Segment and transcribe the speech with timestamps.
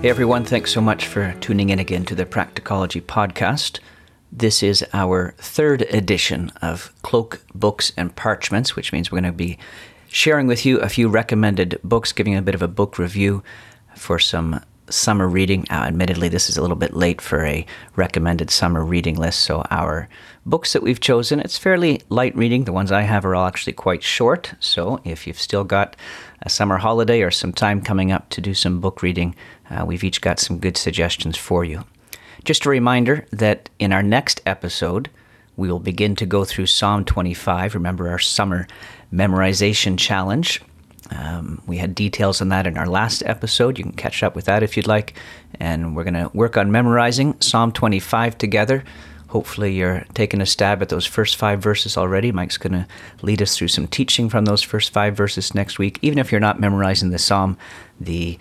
[0.00, 3.80] Hey everyone, thanks so much for tuning in again to the Practicology podcast.
[4.30, 9.36] This is our third edition of Cloak Books and Parchments, which means we're going to
[9.36, 9.58] be
[10.06, 13.42] sharing with you a few recommended books, giving a bit of a book review
[13.96, 15.66] for some summer reading.
[15.70, 17.66] Uh, admittedly, this is a little bit late for a
[17.96, 20.08] recommended summer reading list, so our
[20.46, 22.64] books that we've chosen, it's fairly light reading.
[22.64, 25.96] The ones I have are all actually quite short, so if you've still got
[26.42, 29.34] a summer holiday or some time coming up to do some book reading,
[29.70, 31.84] uh, we've each got some good suggestions for you.
[32.44, 35.10] Just a reminder that in our next episode,
[35.56, 37.74] we will begin to go through Psalm 25.
[37.74, 38.66] Remember our summer
[39.12, 40.62] memorization challenge.
[41.10, 43.78] Um, we had details on that in our last episode.
[43.78, 45.14] You can catch up with that if you'd like.
[45.58, 48.84] And we're going to work on memorizing Psalm 25 together.
[49.28, 52.32] Hopefully, you're taking a stab at those first five verses already.
[52.32, 52.86] Mike's going to
[53.20, 55.98] lead us through some teaching from those first five verses next week.
[56.00, 57.58] Even if you're not memorizing the psalm,
[58.00, 58.38] the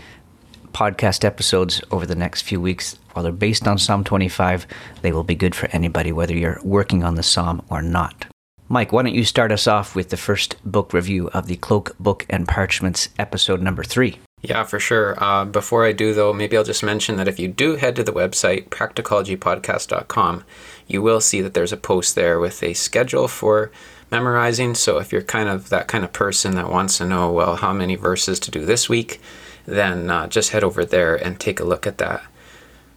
[0.71, 4.65] podcast episodes over the next few weeks, while they're based on Psalm 25,
[5.01, 8.27] they will be good for anybody, whether you're working on the psalm or not.
[8.69, 11.95] Mike, why don't you start us off with the first book review of the Cloak,
[11.99, 14.19] Book, and Parchments, episode number three?
[14.41, 15.15] Yeah, for sure.
[15.23, 18.03] Uh, before I do, though, maybe I'll just mention that if you do head to
[18.03, 20.43] the website, practicologypodcast.com,
[20.85, 23.71] you will see that there's a post there with a schedule for
[24.11, 24.75] memorizing.
[24.75, 27.71] So if you're kind of that kind of person that wants to know, well, how
[27.71, 29.21] many verses to do this week,
[29.65, 32.21] then uh, just head over there and take a look at that.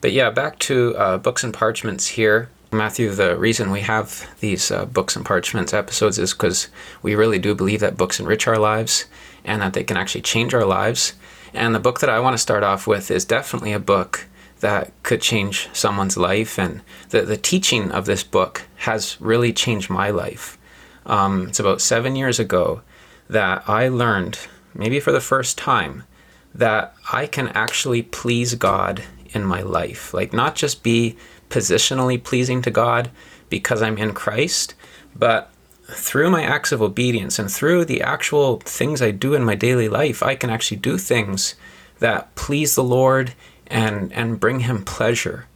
[0.01, 2.49] But yeah, back to uh, books and parchments here.
[2.73, 6.69] Matthew, the reason we have these uh, books and parchments episodes is because
[7.03, 9.07] we really do believe that books enrich our lives
[9.45, 11.15] and that they can actually change our lives.
[11.53, 14.29] And the book that I want to start off with is definitely a book
[14.61, 16.59] that could change someone's life.
[16.59, 20.57] And the, the teaching of this book has really changed my life.
[21.07, 22.83] Um, it's about seven years ago
[23.29, 24.39] that I learned,
[24.75, 26.05] maybe for the first time,
[26.55, 30.15] that I can actually please God in my life.
[30.15, 31.17] Like, not just be
[31.51, 33.11] positionally pleasing to God
[33.51, 34.75] because I'm in Christ,
[35.15, 35.51] but
[35.85, 39.89] through my acts of obedience and through the actual things I do in my daily
[39.89, 41.57] life, I can actually do things
[41.99, 43.35] that please the Lord
[43.67, 45.47] and and bring Him pleasure.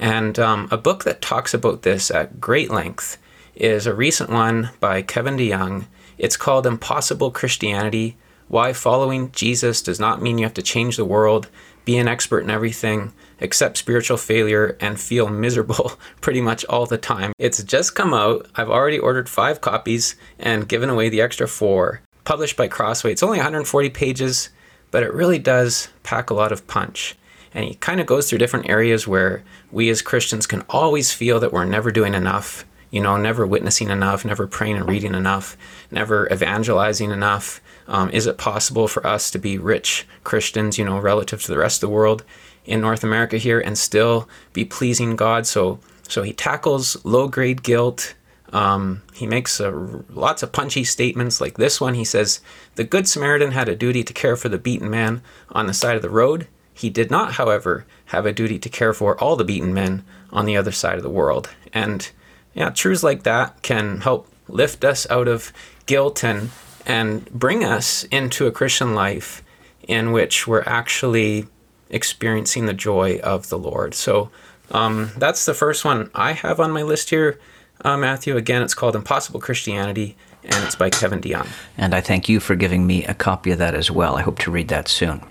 [0.00, 3.18] And um, a book that talks about this at great length
[3.54, 5.86] is a recent one by Kevin DeYoung.
[6.18, 8.16] It's called Impossible Christianity
[8.54, 11.48] Why Following Jesus Does Not Mean You Have to Change the World,
[11.84, 16.96] Be an Expert in Everything, accept spiritual failure, and feel miserable pretty much all the
[16.96, 17.32] time.
[17.36, 18.46] It's just come out.
[18.54, 22.02] I've already ordered five copies and given away the extra four.
[22.22, 23.10] Published by Crossway.
[23.10, 24.50] It's only 140 pages,
[24.92, 27.16] but it really does pack a lot of punch.
[27.52, 29.42] And he kind of goes through different areas where
[29.72, 33.90] we as Christians can always feel that we're never doing enough, you know, never witnessing
[33.90, 35.56] enough, never praying and reading enough,
[35.90, 37.60] never evangelizing enough.
[37.86, 41.58] Um, is it possible for us to be rich Christians, you know, relative to the
[41.58, 42.24] rest of the world?
[42.64, 45.46] in North America here and still be pleasing God.
[45.46, 45.78] So
[46.08, 48.14] so he tackles low grade guilt.
[48.52, 51.94] Um, he makes uh, lots of punchy statements like this one.
[51.94, 52.40] He says,
[52.76, 55.96] The Good Samaritan had a duty to care for the beaten man on the side
[55.96, 56.46] of the road.
[56.72, 60.44] He did not, however, have a duty to care for all the beaten men on
[60.44, 61.50] the other side of the world.
[61.72, 62.08] And
[62.52, 65.52] yeah, truths like that can help lift us out of
[65.86, 66.50] guilt and
[66.86, 69.42] and bring us into a Christian life
[69.86, 71.46] in which we're actually
[71.90, 73.94] experiencing the joy of the Lord.
[73.94, 74.30] So
[74.70, 77.38] um, that's the first one I have on my list here,
[77.84, 78.36] uh, Matthew.
[78.36, 81.48] Again, it's called Impossible Christianity, and it's by Kevin DeYoung.
[81.76, 84.16] And I thank you for giving me a copy of that as well.
[84.16, 85.22] I hope to read that soon.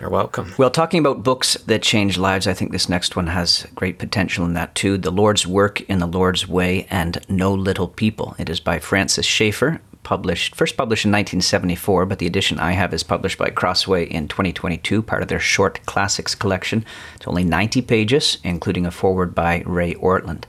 [0.00, 0.52] You're welcome.
[0.58, 4.44] Well, talking about books that change lives, I think this next one has great potential
[4.44, 4.98] in that too.
[4.98, 8.36] The Lord's Work in the Lord's Way and No Little People.
[8.38, 12.94] It is by Francis Schaeffer, published, first published in 1974, but the edition I have
[12.94, 16.84] is published by Crossway in 2022, part of their short classics collection.
[17.16, 20.44] It's only 90 pages, including a foreword by Ray Ortlund.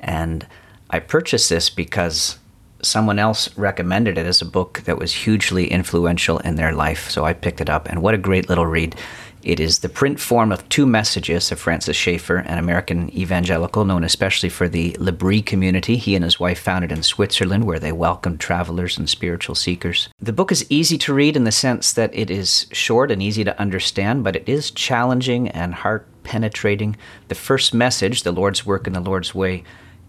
[0.00, 0.46] And
[0.88, 2.38] I purchased this because
[2.86, 7.10] someone else recommended it as a book that was hugely influential in their life.
[7.10, 8.96] So I picked it up, and what a great little read.
[9.42, 14.02] It is the print form of two messages of Francis Schaeffer, an American evangelical known
[14.02, 18.40] especially for the L'Abri community he and his wife founded in Switzerland, where they welcomed
[18.40, 20.08] travelers and spiritual seekers.
[20.20, 23.44] The book is easy to read in the sense that it is short and easy
[23.44, 26.96] to understand, but it is challenging and heart penetrating.
[27.28, 29.62] The first message, the Lord's work and the Lord's way,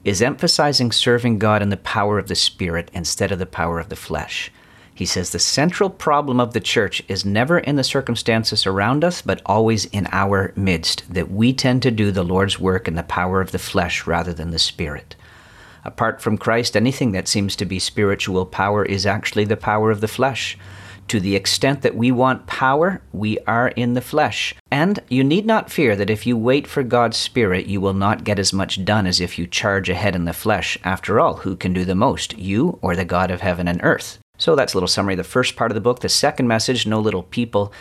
[0.08, 3.90] is emphasizing serving God in the power of the Spirit instead of the power of
[3.90, 4.50] the flesh.
[4.96, 9.22] He says the central problem of the church is never in the circumstances around us,
[9.22, 13.04] but always in our midst, that we tend to do the Lord's work in the
[13.04, 15.18] power of the flesh rather than the Spirit.
[15.84, 20.00] Apart from Christ, anything that seems to be spiritual power is actually the power of
[20.00, 20.58] the flesh.
[21.10, 24.54] To the extent that we want power, we are in the flesh.
[24.70, 28.26] And you need not fear that if you wait for God's Spirit, you will not
[28.26, 30.78] get as much done as if you charge ahead in the flesh.
[30.84, 34.20] After all, who can do the most, you or the God of heaven and earth?
[34.38, 36.02] So that's a little summary of the first part of the book.
[36.02, 37.72] The second message, No Little People,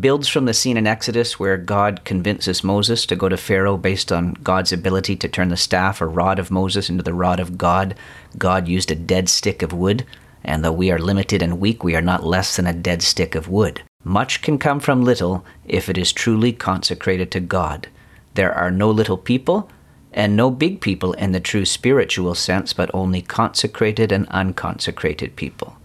[0.00, 4.12] builds from the scene in Exodus where God convinces Moses to go to Pharaoh based
[4.12, 7.58] on God's ability to turn the staff or rod of Moses into the rod of
[7.58, 7.96] God.
[8.38, 10.06] God used a dead stick of wood
[10.46, 13.34] and though we are limited and weak, we are not less than a dead stick
[13.34, 13.82] of wood.
[14.04, 17.88] Much can come from little if it is truly consecrated to God.
[18.34, 19.68] There are no little people
[20.12, 25.76] and no big people in the true spiritual sense, but only consecrated and unconsecrated people.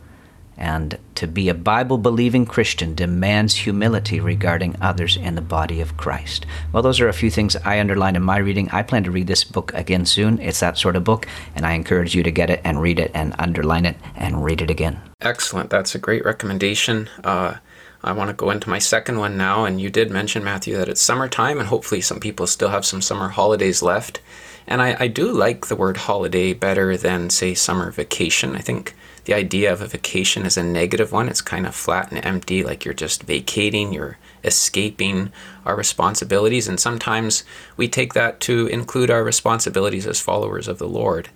[0.62, 5.98] And to be a Bible believing Christian demands humility regarding others in the body of
[5.98, 6.46] Christ.
[6.72, 8.70] Well, those are a few things I underlined in my reading.
[8.70, 10.40] I plan to read this book again soon.
[10.40, 13.10] It's that sort of book, and I encourage you to get it and read it
[13.16, 15.02] and underline it and read it again.
[15.20, 15.72] Excellent.
[15.72, 17.10] That's a great recommendation.
[17.24, 17.56] Uh,
[18.04, 19.66] I want to go into my second one now.
[19.66, 23.02] And you did mention, Matthew, that it's summertime, and hopefully some people still have some
[23.02, 24.22] summer holidays left.
[24.72, 28.56] And I, I do like the word holiday better than, say, summer vacation.
[28.56, 28.96] I think
[29.26, 31.28] the idea of a vacation is a negative one.
[31.28, 35.34] It's kind of flat and empty, like you're just vacating, you're escaping
[35.66, 36.70] our responsibilities.
[36.70, 37.44] And sometimes
[37.76, 41.28] we take that to include our responsibilities as followers of the Lord.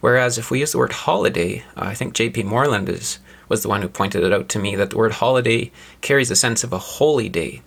[0.00, 2.44] Whereas if we use the word holiday, uh, I think J.P.
[2.44, 3.18] Moreland is,
[3.50, 6.36] was the one who pointed it out to me that the word holiday carries a
[6.36, 7.60] sense of a holy day.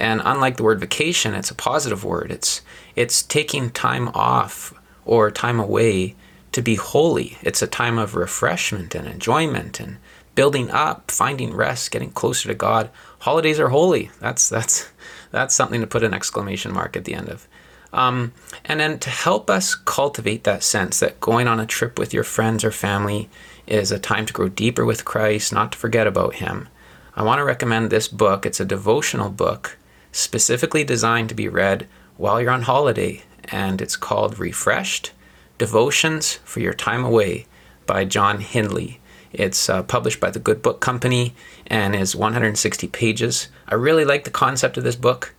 [0.00, 2.30] And unlike the word vacation, it's a positive word.
[2.32, 2.60] It's,
[2.98, 4.74] it's taking time off
[5.04, 6.16] or time away
[6.50, 7.38] to be holy.
[7.42, 9.98] It's a time of refreshment and enjoyment and
[10.34, 12.90] building up, finding rest, getting closer to God.
[13.20, 14.10] Holidays are holy.
[14.18, 14.88] That's that's
[15.30, 17.46] that's something to put an exclamation mark at the end of.
[17.92, 18.32] Um,
[18.64, 22.24] and then to help us cultivate that sense that going on a trip with your
[22.24, 23.30] friends or family
[23.68, 26.68] is a time to grow deeper with Christ, not to forget about Him.
[27.14, 28.44] I want to recommend this book.
[28.44, 29.78] It's a devotional book
[30.10, 31.86] specifically designed to be read
[32.18, 35.12] while you're on holiday, and it's called Refreshed
[35.56, 37.46] Devotions for Your Time Away
[37.86, 39.00] by John Hindley.
[39.32, 41.32] It's uh, published by the Good Book Company
[41.68, 43.48] and is 160 pages.
[43.68, 45.32] I really like the concept of this book.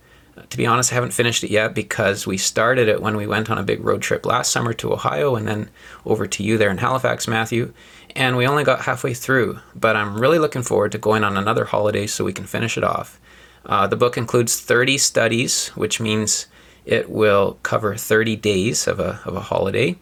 [0.48, 3.50] To be honest, I haven't finished it yet because we started it when we went
[3.50, 5.68] on a big road trip last summer to Ohio and then
[6.06, 7.74] over to you there in Halifax, Matthew.
[8.16, 11.66] And we only got halfway through, but I'm really looking forward to going on another
[11.66, 13.20] holiday so we can finish it off.
[13.66, 16.46] Uh, the book includes 30 studies, which means
[16.84, 19.96] it will cover 30 days of a, of a holiday.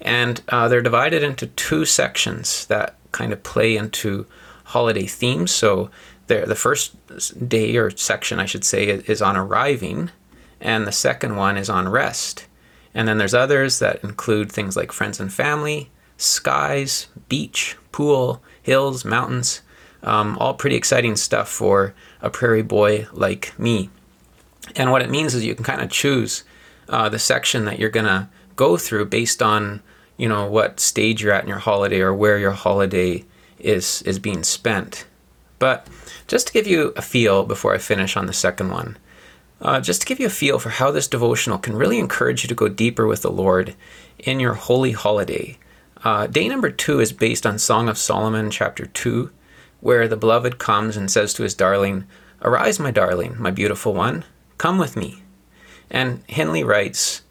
[0.00, 4.26] And uh, they're divided into two sections that kind of play into
[4.64, 5.50] holiday themes.
[5.50, 5.90] So
[6.26, 10.10] the first day or section, I should say, is on arriving,
[10.60, 12.46] and the second one is on rest.
[12.94, 19.04] And then there's others that include things like friends and family, skies, beach, pool, hills,
[19.04, 19.62] mountains,
[20.02, 23.90] um, all pretty exciting stuff for a prairie boy like me.
[24.76, 26.44] And what it means is you can kind of choose
[26.88, 29.82] uh, the section that you're going to go through based on
[30.16, 33.24] you know what stage you're at in your holiday or where your holiday
[33.58, 35.06] is is being spent.
[35.58, 35.86] But
[36.26, 38.96] just to give you a feel before I finish on the second one,
[39.60, 42.48] uh, just to give you a feel for how this devotional can really encourage you
[42.48, 43.74] to go deeper with the Lord
[44.18, 45.58] in your holy holiday.
[46.04, 49.30] Uh, day number two is based on Song of Solomon, chapter 2,
[49.80, 52.04] where the beloved comes and says to his darling,
[52.40, 54.24] Arise, my darling, my beautiful one,
[54.58, 55.22] come with me.
[55.90, 57.22] And Hindley writes,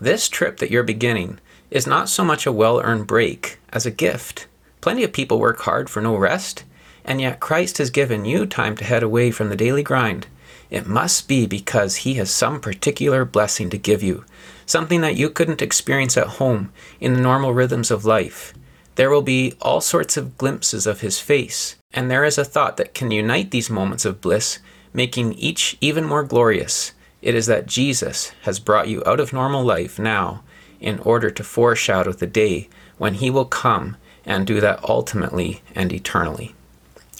[0.00, 1.38] This trip that you're beginning
[1.70, 4.46] is not so much a well earned break as a gift.
[4.82, 6.64] Plenty of people work hard for no rest,
[7.04, 10.26] and yet Christ has given you time to head away from the daily grind.
[10.70, 14.24] It must be because He has some particular blessing to give you,
[14.66, 18.54] something that you couldn't experience at home in the normal rhythms of life.
[18.96, 22.76] There will be all sorts of glimpses of His face, and there is a thought
[22.76, 24.58] that can unite these moments of bliss,
[24.92, 26.92] making each even more glorious.
[27.20, 30.42] It is that Jesus has brought you out of normal life now
[30.80, 32.68] in order to foreshadow the day
[32.98, 36.54] when He will come and do that ultimately and eternally.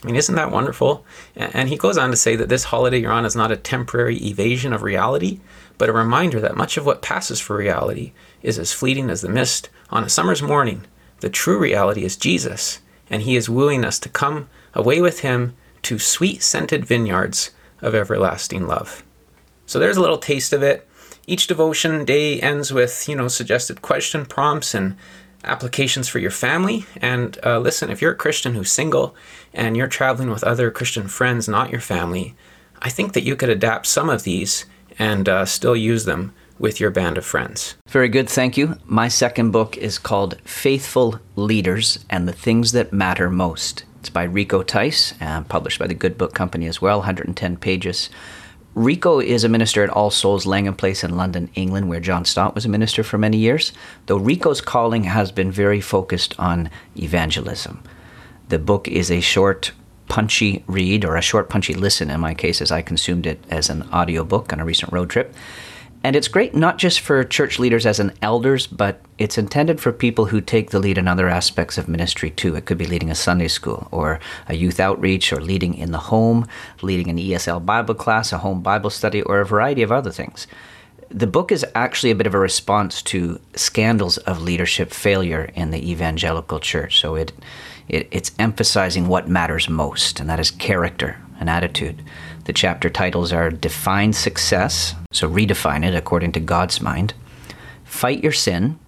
[0.03, 1.05] I mean, isn't that wonderful?
[1.37, 4.17] And he goes on to say that this holiday you're on is not a temporary
[4.17, 5.39] evasion of reality,
[5.79, 8.13] but a reminder that much of what passes for reality
[8.43, 10.85] is as fleeting as the mist on a summer's morning.
[11.21, 15.55] The true reality is Jesus, and he is wooing us to come away with him
[15.83, 17.51] to sweet scented vineyards
[17.83, 19.03] of everlasting love.
[19.67, 20.89] So there's a little taste of it.
[21.27, 24.97] Each devotion day ends with, you know, suggested question prompts and
[25.45, 26.87] applications for your family.
[27.01, 29.15] And uh, listen, if you're a Christian who's single
[29.53, 32.35] and you're traveling with other Christian friends, not your family,
[32.81, 34.67] I think that you could adapt some of these
[34.99, 37.75] and uh, still use them with your band of friends.
[37.89, 38.79] Very good, thank you.
[38.85, 43.85] My second book is called Faithful Leaders and the Things That Matter Most.
[44.03, 48.11] It's by Rico Tice, and published by the Good Book Company as well, 110 pages.
[48.75, 52.57] Rico is a minister at All Souls Langham Place in London, England, where John Stott
[52.57, 53.73] was a minister for many years,
[54.07, 57.81] though Rico's calling has been very focused on evangelism.
[58.49, 59.71] The book is a short,
[60.09, 63.71] punchy read, or a short, punchy listen in my case, as I consumed it as
[63.71, 65.33] an audiobook on a recent road trip.
[66.05, 69.93] And it's great not just for church leaders as an elders, but it's intended for
[69.93, 72.57] people who take the lead in other aspects of ministry too.
[72.57, 74.19] It could be leading a Sunday school or
[74.49, 76.47] a youth outreach or leading in the home,
[76.83, 80.49] leading an ESL Bible class, a home Bible study, or a variety of other things.
[81.09, 85.71] The book is actually a bit of a response to scandals of leadership failure in
[85.71, 86.99] the evangelical church.
[86.99, 87.33] So it,
[87.89, 92.03] it it's emphasizing what matters most, and that is character and attitude.
[92.45, 97.15] The chapter titles are Define Success, so redefine it according to God's mind,
[97.85, 98.81] Fight Your Sin,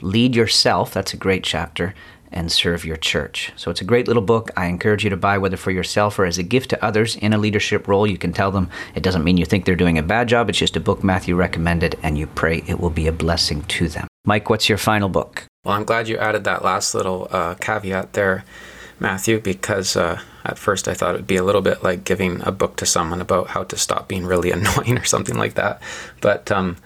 [0.00, 1.94] Lead Yourself, that's a great chapter,
[2.32, 3.52] and Serve Your Church.
[3.54, 4.50] So it's a great little book.
[4.56, 7.34] I encourage you to buy whether for yourself or as a gift to others in
[7.34, 8.06] a leadership role.
[8.06, 10.58] You can tell them it doesn't mean you think they're doing a bad job, it's
[10.58, 14.08] just a book Matthew recommended, and you pray it will be a blessing to them.
[14.24, 15.44] Mike, what's your final book?
[15.64, 18.44] Well, I'm glad you added that last little uh, caveat there,
[18.98, 22.40] Matthew, because uh, at first, I thought it would be a little bit like giving
[22.42, 25.80] a book to someone about how to stop being really annoying or something like that.
[26.20, 26.76] But um,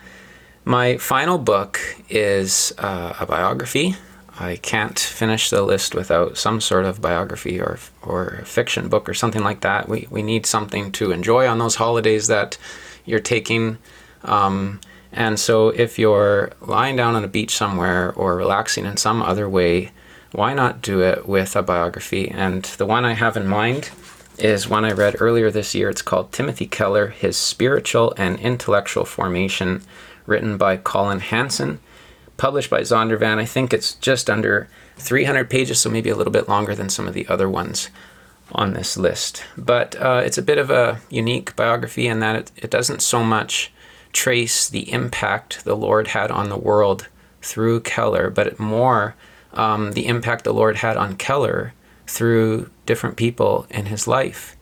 [0.65, 3.97] my final book is uh, a biography.
[4.39, 9.15] I can't finish the list without some sort of biography or or fiction book or
[9.15, 9.89] something like that.
[9.89, 12.57] We we need something to enjoy on those holidays that
[13.05, 13.77] you're taking.
[14.25, 14.81] Um,
[15.13, 19.49] and so if you're lying down on a beach somewhere or relaxing in some other
[19.49, 19.91] way,
[20.33, 22.29] why not do it with a biography?
[22.31, 23.91] And the one I have in mind
[24.39, 25.91] is one I read earlier this year.
[25.91, 29.83] It's called Timothy Keller His Spiritual and Intellectual Formation,
[30.27, 31.81] written by Colin Hansen,
[32.37, 33.39] published by Zondervan.
[33.39, 37.09] I think it's just under 300 pages, so maybe a little bit longer than some
[37.09, 37.91] of the other ones
[38.53, 39.43] on this list.
[39.57, 43.23] But uh, it's a bit of a unique biography in that it, it doesn't so
[43.23, 43.73] much
[44.13, 47.09] trace the impact the Lord had on the world
[47.43, 49.15] through Keller, but it more
[49.53, 51.75] um, the impact the Lord had on Keller
[52.07, 54.57] through different people in his life.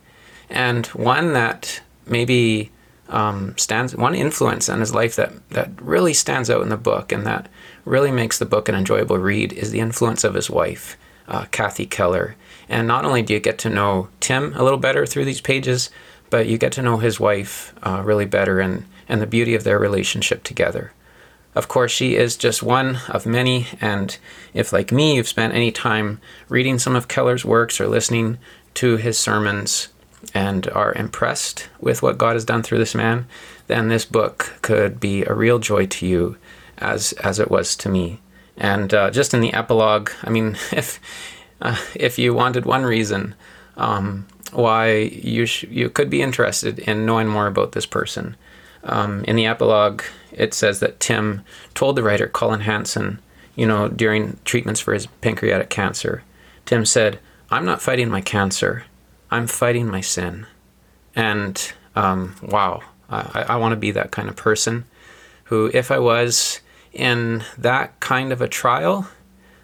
[0.49, 2.71] And one that maybe
[3.09, 7.11] um, stands, one influence on his life that, that really stands out in the book
[7.11, 7.49] and that
[7.85, 11.85] really makes the book an enjoyable read is the influence of his wife, uh, Kathy
[11.85, 12.35] Keller.
[12.67, 15.89] And not only do you get to know Tim a little better through these pages,
[16.29, 19.63] but you get to know his wife uh, really better and, and the beauty of
[19.63, 20.93] their relationship together.
[21.55, 24.15] Of course, she is just one of many, and
[24.53, 28.37] if, like me, you've spent any time reading some of Keller's works or listening
[28.75, 29.89] to his sermons
[30.33, 33.25] and are impressed with what God has done through this man,
[33.67, 36.37] then this book could be a real joy to you
[36.77, 38.19] as, as it was to me.
[38.57, 40.99] And uh, just in the epilogue, I mean, if,
[41.61, 43.35] uh, if you wanted one reason
[43.77, 48.35] um, why you, sh- you could be interested in knowing more about this person,
[48.83, 51.43] um, in the epilogue, it says that Tim
[51.73, 53.19] told the writer, Colin Hansen,
[53.55, 56.23] you know, during treatments for his pancreatic cancer,
[56.65, 57.19] Tim said,
[57.51, 58.85] I'm not fighting my cancer,
[59.31, 60.45] I'm fighting my sin.
[61.15, 64.85] And um, wow, I, I want to be that kind of person
[65.45, 66.61] who, if I was
[66.93, 69.09] in that kind of a trial,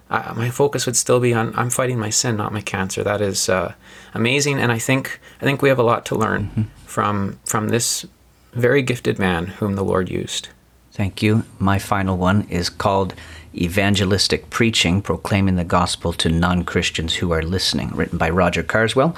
[0.10, 3.04] uh, my focus would still be on I'm fighting my sin, not my cancer.
[3.04, 3.74] That is uh,
[4.14, 6.62] amazing, and I think I think we have a lot to learn mm-hmm.
[6.86, 8.06] from from this
[8.56, 10.50] very gifted man whom the Lord used.
[10.92, 11.44] Thank you.
[11.60, 13.14] My final one is called
[13.54, 19.16] Evangelistic Preaching Proclaiming the Gospel to Non Christians Who Are Listening, written by Roger Carswell.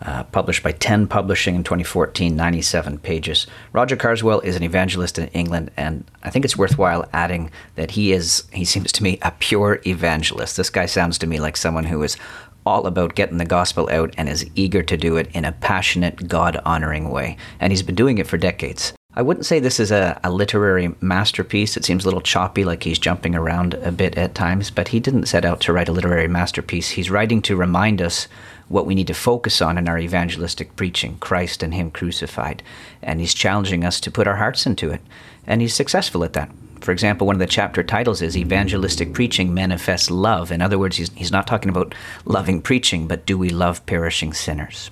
[0.00, 3.48] Uh, published by 10 Publishing in 2014, 97 pages.
[3.72, 8.12] Roger Carswell is an evangelist in England, and I think it's worthwhile adding that he
[8.12, 10.56] is, he seems to me, a pure evangelist.
[10.56, 12.16] This guy sounds to me like someone who is
[12.64, 16.28] all about getting the gospel out and is eager to do it in a passionate,
[16.28, 17.36] God honoring way.
[17.58, 18.92] And he's been doing it for decades.
[19.14, 21.76] I wouldn't say this is a, a, literary masterpiece.
[21.76, 25.00] It seems a little choppy, like he's jumping around a bit at times, but he
[25.00, 26.90] didn't set out to write a literary masterpiece.
[26.90, 28.28] He's writing to remind us
[28.68, 32.62] what we need to focus on in our evangelistic preaching Christ and Him crucified.
[33.02, 35.00] And he's challenging us to put our hearts into it.
[35.46, 36.50] And he's successful at that.
[36.80, 40.52] For example, one of the chapter titles is Evangelistic Preaching Manifests Love.
[40.52, 41.94] In other words, he's, he's not talking about
[42.24, 44.90] loving preaching, but do we love perishing sinners?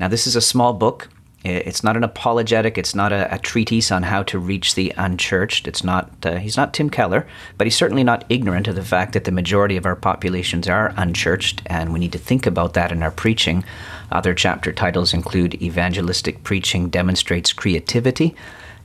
[0.00, 1.08] Now, this is a small book.
[1.44, 2.78] It's not an apologetic.
[2.78, 5.68] It's not a, a treatise on how to reach the unchurched.
[5.68, 6.10] It's not.
[6.22, 7.26] Uh, he's not Tim Keller,
[7.58, 10.94] but he's certainly not ignorant of the fact that the majority of our populations are
[10.96, 13.62] unchurched, and we need to think about that in our preaching.
[14.10, 18.34] Other chapter titles include Evangelistic Preaching Demonstrates Creativity,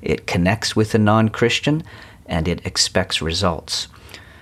[0.01, 1.83] it connects with the non Christian,
[2.25, 3.87] and it expects results.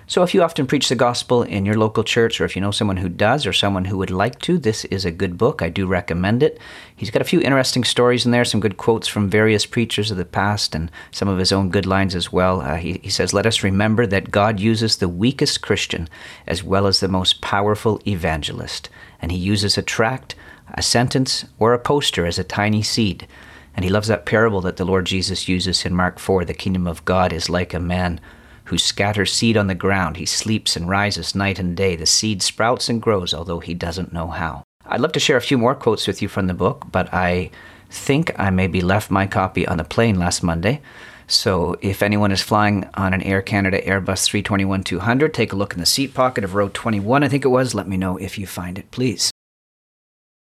[0.10, 2.72] So, if you often preach the gospel in your local church, or if you know
[2.72, 5.62] someone who does, or someone who would like to, this is a good book.
[5.62, 6.58] I do recommend it.
[6.96, 10.16] He's got a few interesting stories in there, some good quotes from various preachers of
[10.16, 12.62] the past, and some of his own good lines as well.
[12.62, 16.08] Uh, he, he says, Let us remember that God uses the weakest Christian
[16.48, 18.90] as well as the most powerful evangelist,
[19.22, 20.36] and he uses a tract,
[20.74, 23.28] a sentence, or a poster as a tiny seed.
[23.76, 26.88] And he loves that parable that the Lord Jesus uses in Mark 4 the kingdom
[26.88, 28.22] of God is like a man
[28.68, 30.18] who scatters seed on the ground.
[30.18, 31.96] He sleeps and rises night and day.
[31.96, 34.64] The seed sprouts and grows, although he doesn't know how.
[34.86, 37.50] I'd love to share a few more quotes with you from the book, but I
[37.90, 40.82] think I maybe left my copy on the plane last Monday.
[41.28, 45.74] So if anyone is flying on an Air Canada Airbus 321 200, take a look
[45.74, 47.76] in the seat pocket of row 21, I think it was.
[47.76, 49.32] Let me know if you find it, please.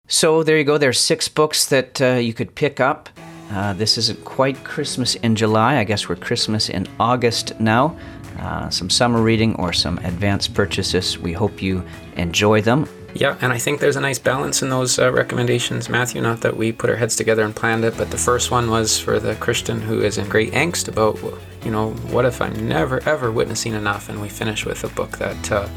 [0.08, 0.78] So there you go.
[0.78, 3.10] There's six books that uh, you could pick up.
[3.54, 5.78] Uh, this isn't quite Christmas in July.
[5.78, 7.96] I guess we're Christmas in August now.
[8.40, 11.20] Uh, some summer reading or some advanced purchases.
[11.20, 11.84] We hope you
[12.18, 12.90] enjoy them.
[13.14, 16.20] Yeah, and I think there's a nice balance in those uh, recommendations, Matthew.
[16.20, 19.00] Not that we put our heads together and planned it, but the first one was
[19.00, 21.20] for the Christian who is in great angst about,
[21.64, 24.10] you know, what if I'm never ever witnessing enough?
[24.10, 25.68] And we finish with a book that uh,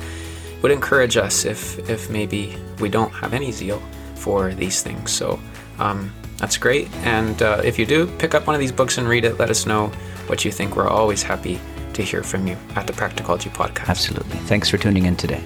[0.62, 3.82] would encourage us if if maybe we don't have any zeal
[4.14, 5.12] for these things.
[5.12, 5.38] So
[5.78, 6.92] um, that's great.
[6.96, 9.50] And uh, if you do pick up one of these books and read it, let
[9.50, 9.88] us know
[10.26, 10.76] what you think.
[10.76, 11.60] We're always happy
[11.94, 13.88] to hear from you at the Practicology Podcast.
[13.88, 14.36] Absolutely.
[14.40, 15.42] Thanks for tuning in today.